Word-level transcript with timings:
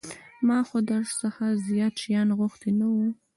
ما 0.47 0.59
خو 0.67 0.77
در 0.89 1.03
څخه 1.21 1.45
زيات 1.67 1.93
شيان 2.01 2.27
غوښتي 2.39 2.71
نه 2.79 2.87
وو. 2.93 3.07